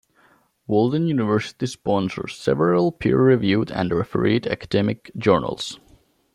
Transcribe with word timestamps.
Walden 0.65 1.05
University 1.05 1.67
sponsors 1.67 2.35
several 2.35 2.91
peer-reviewed 2.91 3.69
and 3.69 3.91
refereed 3.91 4.47
academic 4.49 5.11
journals. 5.15 5.79